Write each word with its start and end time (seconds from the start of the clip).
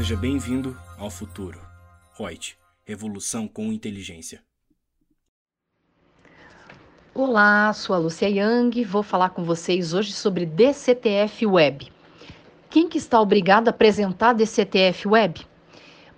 Seja 0.00 0.16
bem-vindo 0.16 0.74
ao 0.96 1.10
futuro. 1.10 1.60
Reut, 2.18 2.56
revolução 2.86 3.46
com 3.46 3.70
inteligência. 3.70 4.42
Olá, 7.12 7.70
sou 7.74 7.94
a 7.94 7.98
Lúcia 7.98 8.26
Yang, 8.26 8.82
vou 8.84 9.02
falar 9.02 9.28
com 9.28 9.44
vocês 9.44 9.92
hoje 9.92 10.14
sobre 10.14 10.46
DCTF 10.46 11.44
Web. 11.44 11.92
Quem 12.70 12.88
que 12.88 12.96
está 12.96 13.20
obrigado 13.20 13.68
a 13.68 13.72
apresentar 13.72 14.32
DCTF 14.32 15.06
Web? 15.06 15.46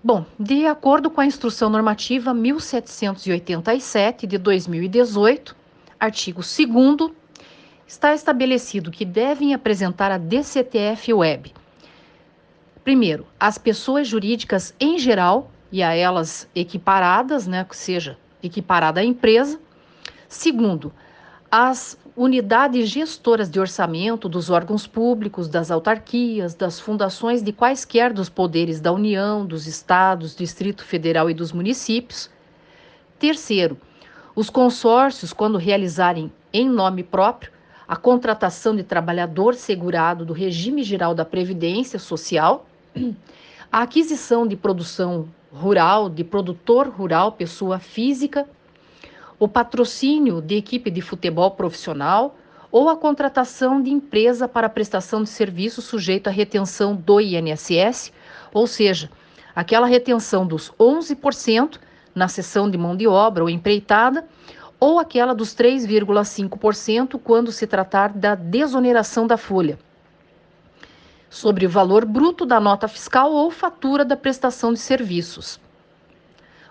Bom, 0.01 0.25
de 0.39 0.65
acordo 0.65 1.11
com 1.11 1.21
a 1.21 1.27
Instrução 1.27 1.69
Normativa 1.69 2.33
1787 2.33 4.29
de 4.29 4.39
2018, 4.39 5.57
artigo 5.99 6.41
2 6.41 7.11
está 7.85 8.15
estabelecido 8.15 8.93
que 8.93 9.05
devem 9.05 9.53
apresentar 9.53 10.13
a 10.13 10.19
DCTF 10.19 11.13
Web. 11.13 11.53
Primeiro, 12.85 13.27
as 13.39 13.59
pessoas 13.59 14.09
jurídicas 14.09 14.75
em 14.81 14.99
geral 14.99 15.51
e 15.71 15.83
a 15.83 15.95
elas 15.95 16.49
equiparadas, 16.55 17.47
né, 17.47 17.65
que 17.65 17.77
seja 17.77 18.19
equiparada 18.43 19.01
à 19.01 19.05
empresa. 19.05 19.61
Segundo, 20.29 20.93
as 21.51 21.97
unidades 22.17 22.89
gestoras 22.89 23.49
de 23.49 23.61
orçamento 23.61 24.29
dos 24.29 24.51
órgãos 24.51 24.87
públicos, 24.87 25.49
das 25.49 25.71
autarquias, 25.71 26.55
das 26.55 26.81
fundações 26.81 27.43
de 27.43 27.53
quaisquer 27.53 28.13
dos 28.13 28.29
poderes 28.29 28.81
da 28.81 28.93
União, 28.93 29.47
dos 29.47 29.67
estados, 29.67 30.35
Distrito 30.35 30.85
Federal 30.85 31.31
e 31.31 31.35
dos 31.35 31.53
municípios. 31.53 32.29
Terceiro, 33.19 33.79
os 34.35 34.51
consórcios, 34.51 35.33
quando 35.33 35.57
realizarem 35.57 36.33
em 36.53 36.69
nome 36.69 37.03
próprio 37.03 37.53
a 37.87 37.97
contratação 37.97 38.75
de 38.75 38.83
trabalhador 38.83 39.55
segurado 39.55 40.25
do 40.25 40.33
regime 40.33 40.83
geral 40.83 41.15
da 41.15 41.25
Previdência 41.25 41.99
Social, 41.99 42.67
a 43.71 43.83
aquisição 43.83 44.47
de 44.47 44.57
produção 44.57 45.29
rural, 45.53 46.09
de 46.09 46.25
produtor 46.25 46.89
rural, 46.89 47.33
pessoa 47.33 47.79
física, 47.79 48.49
o 49.39 49.49
patrocínio 49.49 50.41
de 50.41 50.57
equipe 50.57 50.91
de 50.91 51.01
futebol 51.01 51.51
profissional 51.51 52.37
ou 52.71 52.89
a 52.89 52.97
contratação 52.97 53.83
de 53.83 53.91
empresa 53.91 54.49
para 54.49 54.69
prestação 54.69 55.23
de 55.23 55.29
serviço 55.29 55.83
sujeito 55.83 56.29
à 56.29 56.31
retenção 56.31 56.97
do 56.97 57.21
INSS, 57.21 58.13
ou 58.53 58.67
seja, 58.67 59.11
aquela 59.55 59.87
retenção 59.87 60.47
dos 60.47 60.73
11% 60.81 61.79
na 62.15 62.29
seção 62.29 62.71
de 62.71 62.79
mão 62.79 62.97
de 62.97 63.07
obra 63.07 63.43
ou 63.43 63.51
empreitada, 63.51 64.27
ou 64.81 64.99
aquela 64.99 65.35
dos 65.35 65.55
3,5% 65.55 67.21
quando 67.23 67.53
se 67.53 67.67
tratar 67.67 68.13
da 68.13 68.35
desoneração 68.35 69.27
da 69.27 69.37
folha, 69.37 69.79
sobre 71.33 71.65
o 71.65 71.71
valor 71.71 72.05
bruto 72.05 72.45
da 72.45 72.61
nota 72.61 72.87
fiscal 72.87 73.33
ou 73.33 73.51
fatura 73.51 74.05
da 74.05 74.15
prestação 74.15 74.71
de 74.71 74.79
serviços. 74.79 75.59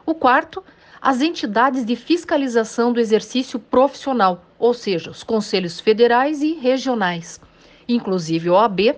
O 0.05 0.13
quarto 0.13 0.63
as 1.01 1.19
entidades 1.19 1.83
de 1.83 1.95
fiscalização 1.95 2.93
do 2.93 2.99
exercício 2.99 3.57
profissional, 3.57 4.45
ou 4.59 4.71
seja, 4.71 5.09
os 5.09 5.23
conselhos 5.23 5.79
federais 5.79 6.43
e 6.43 6.53
regionais, 6.53 7.41
inclusive 7.89 8.51
o 8.51 8.53
OAB. 8.53 8.95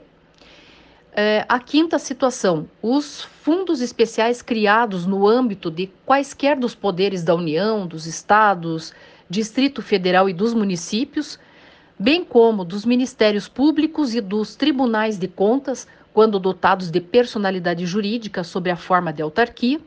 É, 1.16 1.46
a 1.48 1.60
quinta 1.60 1.98
situação, 1.98 2.68
os 2.82 3.22
fundos 3.22 3.80
especiais 3.80 4.42
criados 4.42 5.06
no 5.06 5.26
âmbito 5.26 5.72
de 5.72 5.90
quaisquer 6.06 6.58
dos 6.58 6.76
poderes 6.76 7.24
da 7.24 7.34
União, 7.34 7.88
dos 7.88 8.06
estados, 8.06 8.92
Distrito 9.30 9.82
Federal 9.82 10.28
e 10.28 10.34
dos 10.34 10.54
municípios, 10.54 11.40
bem 12.04 12.26
como 12.26 12.66
dos 12.66 12.84
ministérios 12.84 13.48
públicos 13.48 14.14
e 14.14 14.20
dos 14.20 14.58
tribunais 14.58 15.18
de 15.18 15.26
contas, 15.26 15.88
quando 16.14 16.38
dotados 16.38 16.92
de 16.92 17.00
personalidade 17.00 17.86
jurídica 17.86 18.44
sob 18.44 18.70
a 18.70 18.76
forma 18.76 19.14
de 19.14 19.22
autarquia. 19.22 19.80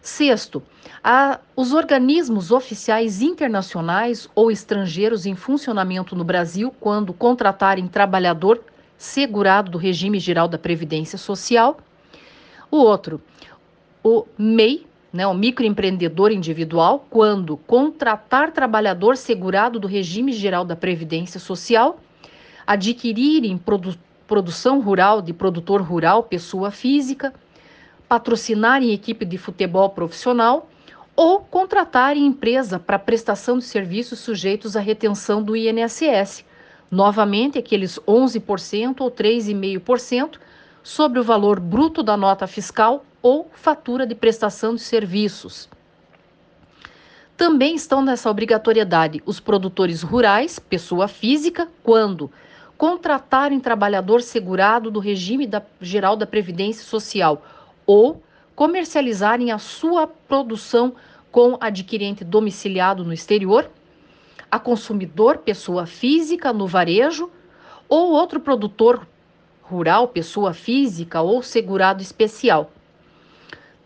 Sexto, 0.00 0.60
a, 1.02 1.38
os 1.54 1.72
organismos 1.72 2.50
oficiais 2.50 3.22
internacionais 3.22 4.28
ou 4.34 4.50
estrangeiros 4.50 5.24
em 5.24 5.36
funcionamento 5.36 6.16
no 6.16 6.24
Brasil, 6.24 6.74
quando 6.80 7.12
contratarem 7.12 7.86
trabalhador 7.86 8.60
segurado 8.98 9.70
do 9.70 9.78
regime 9.78 10.18
geral 10.18 10.48
da 10.48 10.58
Previdência 10.58 11.16
Social. 11.16 11.78
O 12.68 12.78
outro, 12.78 13.22
o 14.02 14.26
MEI, 14.36 14.84
né, 15.12 15.26
o 15.26 15.34
microempreendedor 15.34 16.32
individual, 16.32 17.06
quando 17.10 17.56
contratar 17.56 18.50
trabalhador 18.52 19.16
segurado 19.16 19.78
do 19.78 19.86
regime 19.86 20.32
geral 20.32 20.64
da 20.64 20.74
Previdência 20.74 21.38
Social, 21.38 22.00
adquirirem 22.66 23.58
produ 23.58 23.94
produção 24.26 24.80
rural 24.80 25.20
de 25.20 25.34
produtor 25.34 25.82
rural, 25.82 26.22
pessoa 26.22 26.70
física, 26.70 27.34
patrocinarem 28.08 28.92
equipe 28.92 29.26
de 29.26 29.36
futebol 29.36 29.90
profissional 29.90 30.70
ou 31.14 31.40
contratarem 31.40 32.24
empresa 32.24 32.78
para 32.78 32.98
prestação 32.98 33.58
de 33.58 33.64
serviços 33.64 34.20
sujeitos 34.20 34.74
à 34.74 34.80
retenção 34.80 35.42
do 35.42 35.54
INSS. 35.54 36.46
Novamente, 36.90 37.58
aqueles 37.58 37.98
11% 38.08 39.00
ou 39.00 39.10
3,5% 39.10 40.38
sobre 40.82 41.18
o 41.18 41.22
valor 41.22 41.60
bruto 41.60 42.02
da 42.02 42.16
nota 42.16 42.46
fiscal 42.46 43.04
ou 43.22 43.48
fatura 43.52 44.06
de 44.06 44.14
prestação 44.14 44.74
de 44.74 44.80
serviços. 44.80 45.68
Também 47.36 47.74
estão 47.74 48.02
nessa 48.02 48.30
obrigatoriedade 48.30 49.22
os 49.24 49.40
produtores 49.40 50.02
rurais, 50.02 50.58
pessoa 50.58 51.08
física, 51.08 51.68
quando 51.82 52.30
contratarem 52.76 53.60
trabalhador 53.60 54.22
segurado 54.22 54.90
do 54.90 54.98
regime 54.98 55.46
da, 55.46 55.62
geral 55.80 56.16
da 56.16 56.26
Previdência 56.26 56.84
Social 56.84 57.42
ou 57.86 58.22
comercializarem 58.54 59.52
a 59.52 59.58
sua 59.58 60.06
produção 60.06 60.94
com 61.30 61.56
adquirente 61.60 62.24
domiciliado 62.24 63.04
no 63.04 63.12
exterior, 63.12 63.70
a 64.50 64.58
consumidor, 64.58 65.38
pessoa 65.38 65.86
física, 65.86 66.52
no 66.52 66.66
varejo, 66.66 67.30
ou 67.88 68.10
outro 68.10 68.38
produtor 68.38 69.06
rural, 69.62 70.08
pessoa 70.08 70.52
física 70.52 71.22
ou 71.22 71.42
segurado 71.42 72.02
especial. 72.02 72.70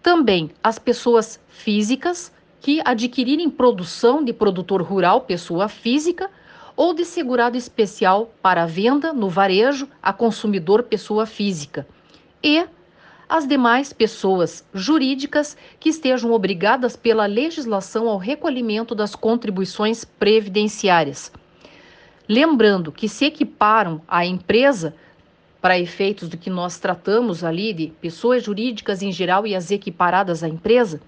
Também 0.07 0.53
as 0.63 0.79
pessoas 0.79 1.41
físicas 1.49 2.33
que 2.61 2.81
adquirirem 2.85 3.51
produção 3.51 4.23
de 4.23 4.33
produtor 4.33 4.81
rural, 4.81 5.23
pessoa 5.23 5.69
física, 5.69 6.31
ou 6.77 6.95
de 6.95 7.05
segurado 7.05 7.57
especial 7.57 8.33
para 8.41 8.67
venda 8.67 9.13
no 9.13 9.29
varejo 9.29 9.89
a 10.01 10.13
consumidor, 10.13 10.85
pessoa 10.85 11.27
física. 11.27 11.85
E 12.41 12.65
as 13.29 13.49
demais 13.49 13.93
pessoas 13.93 14.65
jurídicas 14.73 15.57
que 15.81 15.89
estejam 15.89 16.31
obrigadas 16.31 16.95
pela 16.95 17.27
legislação 17.27 18.09
ao 18.09 18.17
recolhimento 18.17 18.95
das 18.95 19.17
contribuições 19.17 20.05
previdenciárias. 20.05 21.33
Lembrando 22.29 22.93
que 22.93 23.09
se 23.09 23.25
equiparam 23.25 24.01
à 24.07 24.25
empresa 24.25 24.95
para 25.61 25.79
efeitos 25.79 26.29
do 26.29 26.37
que 26.37 26.51
nós 26.51 26.79
tratamos 26.79 27.43
ali 27.43 27.73
de 27.73 27.89
pessoas 28.01 28.45
jurídicas 28.45 29.03
em 29.03 29.11
geral 29.11 29.47
e 29.47 29.55
as 29.55 29.71
equiparadas 29.71 30.43
à 30.43 30.49
empresa, 30.49 31.01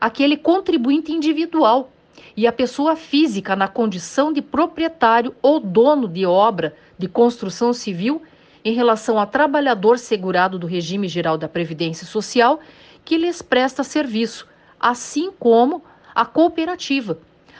aquele 0.00 0.36
contribuinte 0.36 1.12
individual 1.12 1.90
e 2.36 2.46
a 2.46 2.52
pessoa 2.52 2.96
física 2.96 3.54
na 3.56 3.68
condição 3.68 4.32
de 4.32 4.40
proprietário 4.40 5.34
ou 5.42 5.60
dono 5.60 6.08
de 6.08 6.24
obra 6.24 6.74
de 6.98 7.08
construção 7.08 7.72
civil 7.72 8.22
em 8.64 8.72
relação 8.72 9.18
a 9.18 9.26
trabalhador 9.26 9.98
segurado 9.98 10.58
do 10.58 10.66
regime 10.66 11.08
geral 11.08 11.36
da 11.36 11.48
Previdência 11.48 12.06
Social 12.06 12.60
que 13.04 13.16
lhes 13.16 13.42
presta 13.42 13.82
serviço, 13.82 14.46
assim 14.78 15.30
como 15.38 15.82
a 16.14 16.24
cooperativa, 16.24 17.18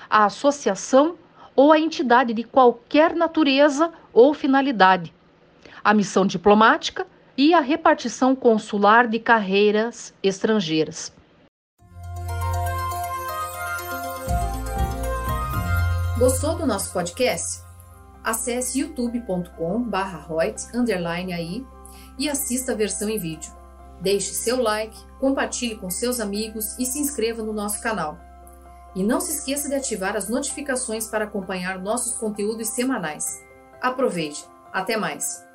a 0.09 0.27
associação 0.27 1.17
ou 1.57 1.73
a 1.73 1.79
entidade 1.79 2.33
de 2.33 2.45
qualquer 2.45 3.15
natureza 3.15 3.93
ou 4.13 4.35
finalidade, 4.35 5.13
a 5.83 5.95
missão 5.95 6.27
diplomática 6.27 7.07
e 7.37 7.55
a 7.55 7.61
repartição 7.61 8.37
consular 8.37 9.07
de 9.07 9.19
carreiras 9.19 10.13
estrangeiras. 10.23 11.13
Gostou 16.19 16.55
do 16.55 16.67
nosso 16.67 16.93
podcast? 16.93 17.63
Acesse 18.23 18.81
youtube.com/barra 18.81 20.27
aí 21.35 21.67
e 22.19 22.29
assista 22.29 22.73
a 22.73 22.75
versão 22.75 23.09
em 23.09 23.19
vídeo. 23.19 23.51
Deixe 24.03 24.35
seu 24.35 24.61
like, 24.63 24.97
compartilhe 25.19 25.77
com 25.77 25.89
seus 25.89 26.21
amigos 26.21 26.79
e 26.79 26.85
se 26.85 26.99
inscreva 26.99 27.43
no 27.43 27.53
nosso 27.53 27.83
canal. 27.83 28.19
E 28.95 29.03
não 29.03 29.21
se 29.21 29.33
esqueça 29.33 29.69
de 29.69 29.75
ativar 29.75 30.17
as 30.17 30.29
notificações 30.29 31.07
para 31.07 31.25
acompanhar 31.25 31.79
nossos 31.79 32.19
conteúdos 32.19 32.69
semanais. 32.69 33.25
Aproveite! 33.81 34.45
Até 34.73 34.97
mais! 34.97 35.50